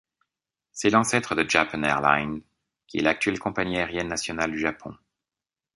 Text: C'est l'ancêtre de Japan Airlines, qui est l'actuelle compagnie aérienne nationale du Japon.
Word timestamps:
C'est 0.71 0.89
l'ancêtre 0.89 1.35
de 1.35 1.47
Japan 1.47 1.83
Airlines, 1.83 2.41
qui 2.87 2.97
est 2.97 3.03
l'actuelle 3.03 3.37
compagnie 3.37 3.77
aérienne 3.77 4.07
nationale 4.07 4.49
du 4.51 4.57
Japon. 4.57 4.95